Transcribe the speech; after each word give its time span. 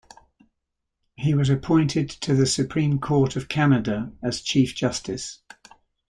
He 1.15 1.35
was 1.35 1.51
appointed 1.51 2.09
to 2.21 2.33
the 2.33 2.47
Supreme 2.47 2.97
Court 2.97 3.35
of 3.35 3.47
Canada 3.47 4.11
as 4.23 4.41
Chief 4.41 4.73
Justice. 4.73 5.43